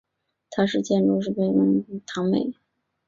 [0.49, 2.55] 她是建筑师贝聿铭的堂妹。